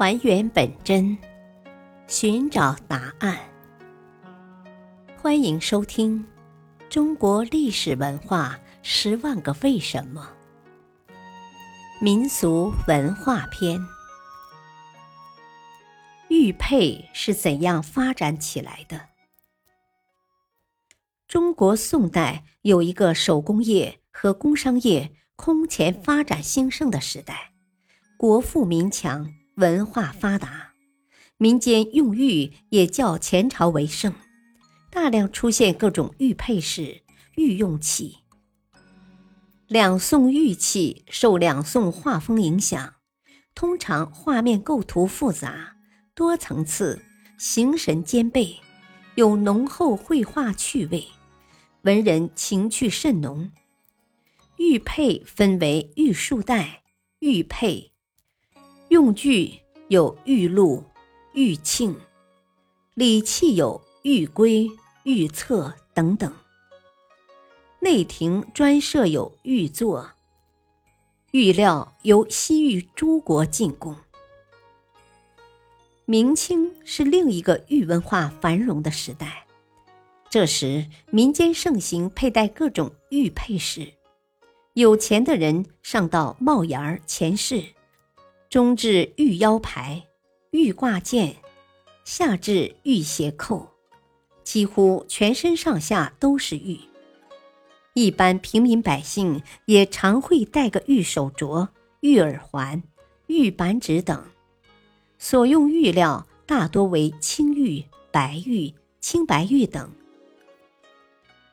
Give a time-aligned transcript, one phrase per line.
[0.00, 1.18] 还原本真，
[2.06, 3.38] 寻找答案。
[5.20, 6.24] 欢迎收听
[6.88, 10.26] 《中国历史文化十万个为什么》
[12.02, 13.78] 民俗文化篇：
[16.30, 19.08] 玉佩是怎样发展起来的？
[21.28, 27.52] 中国宋代有一个手工业和工商业空前发展兴盛的时代，
[28.16, 29.30] 国富民强。
[29.60, 30.72] 文化发达，
[31.36, 34.14] 民间用玉也较前朝为盛，
[34.90, 37.02] 大量出现各种玉佩饰、
[37.36, 38.20] 玉用器。
[39.66, 42.94] 两宋玉器受两宋画风影响，
[43.54, 45.76] 通常画面构图复杂、
[46.14, 47.02] 多层次、
[47.36, 48.60] 形神兼备，
[49.14, 51.06] 有浓厚绘画趣味，
[51.82, 53.52] 文人情趣甚浓。
[54.56, 56.82] 玉佩分为玉束带、
[57.18, 57.89] 玉佩。
[58.90, 59.52] 用具
[59.86, 60.82] 有玉露、
[61.32, 61.94] 玉磬，
[62.94, 64.68] 礼器有玉圭、
[65.04, 66.32] 玉册等等。
[67.78, 70.10] 内廷专设有玉座，
[71.30, 73.94] 玉料由西域诸国进贡。
[76.04, 79.46] 明清是另一个玉文化繁荣的时代，
[80.28, 83.92] 这时民间盛行佩戴各种玉佩饰，
[84.72, 87.64] 有钱的人上到帽檐儿、钱饰。
[88.50, 90.08] 中至玉腰牌、
[90.50, 91.36] 玉挂件，
[92.02, 93.68] 下至玉鞋扣，
[94.42, 96.80] 几乎全身上下都是玉。
[97.94, 101.68] 一般平民百姓也常会戴个玉手镯、
[102.00, 102.82] 玉耳环、
[103.28, 104.20] 玉扳指等。
[105.16, 109.92] 所用玉料大多为青玉、白玉、青白玉等，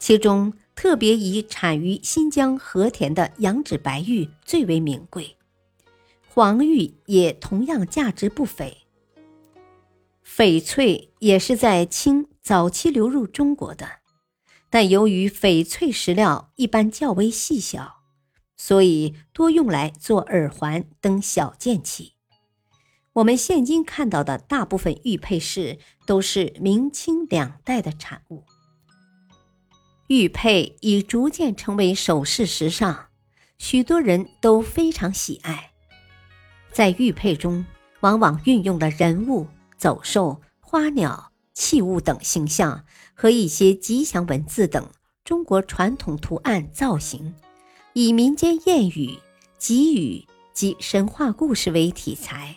[0.00, 5.36] 其中特别以产于新疆和田的羊脂白玉最为名贵。
[6.32, 8.86] 黄玉也同样价值不菲。
[10.24, 13.98] 翡翠也是在清早期流入中国的，
[14.70, 18.02] 但由于翡翠石料一般较为细小，
[18.56, 22.12] 所以多用来做耳环等小件器。
[23.14, 28.44] 我们现今看到的大部分玉佩饰都是明清两代的产物。
[30.06, 33.08] 玉佩已逐渐成为首饰时尚，
[33.58, 35.69] 许多人都非常喜爱。
[36.72, 37.64] 在玉佩中，
[38.00, 44.88] 往往运用了人物、走兽、花鸟、器物等形象和一些吉祥文字等
[45.24, 47.34] 中国传统图案造型，
[47.92, 49.18] 以民间谚语、
[49.58, 52.56] 吉语及神话故事为题材，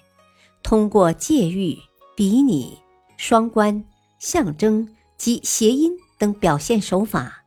[0.62, 1.78] 通过借喻、
[2.16, 2.78] 比拟、
[3.18, 3.84] 双关、
[4.20, 4.88] 象征
[5.18, 7.44] 及谐音等表现手法，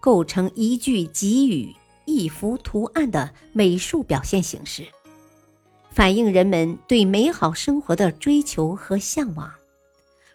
[0.00, 4.86] 构成一句吉语、一幅图案的美术表现形式。
[5.90, 9.52] 反映人们对美好生活的追求和向往，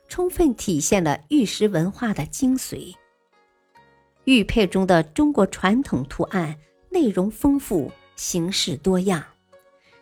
[0.07, 2.93] 充分体现了玉石文化的精髓。
[4.25, 6.57] 玉佩中的中国传统图案
[6.89, 9.23] 内容丰富，形式多样，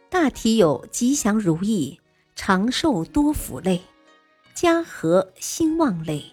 [0.10, 2.00] 大体有吉祥如意、
[2.36, 3.82] 长寿多福类、
[4.56, 6.24] 家和兴旺类、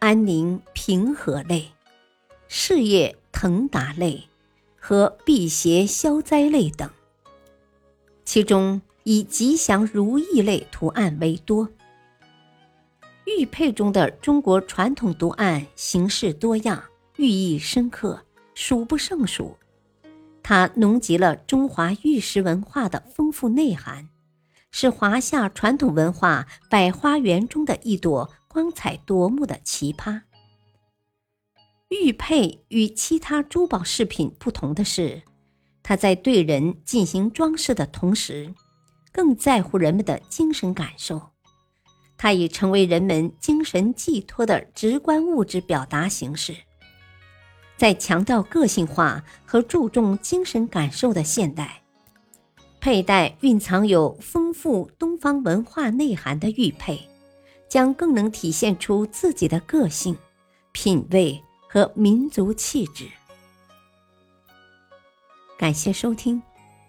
[0.00, 1.70] 安宁平和类、
[2.46, 4.22] 事业腾达类
[4.78, 6.90] 和辟邪消灾类等。
[8.24, 11.68] 其中以吉祥如意类图案为多。
[13.26, 16.84] 玉佩中的中国传统图案形式多样，
[17.16, 18.24] 寓意深刻，
[18.54, 19.56] 数不胜数。
[20.42, 24.08] 它浓集了中华玉石文化的丰富内涵，
[24.70, 30.22] 是华夏传统文化百花园中的一朵光彩夺目的奇葩。
[31.88, 35.22] 玉佩与其他珠宝饰品不同的是。
[35.84, 38.54] 它在对人进行装饰的同时，
[39.12, 41.20] 更在乎人们的精神感受。
[42.16, 46.56] 它已成为人们精神寄托的直观物质表达形式。
[47.76, 51.82] 在强调个性化和注重精神感受的现代，
[52.80, 56.98] 佩戴蕴藏有丰富东方文化内涵的玉佩，
[57.68, 60.16] 将更能体现出自己的个性、
[60.72, 63.06] 品味和民族气质。
[65.64, 66.42] 感谢收听，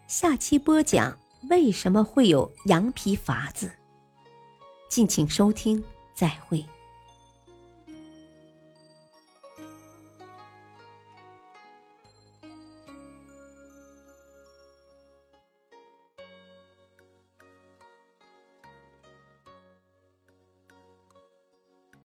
[0.06, 1.18] 下期播讲
[1.50, 3.72] 为什么会有羊皮筏子。
[4.89, 5.81] 敬请收听，
[6.13, 6.62] 再会。